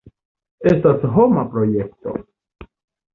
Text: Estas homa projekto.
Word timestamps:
Estas 0.69 1.05
homa 1.17 1.43
projekto. 1.51 2.15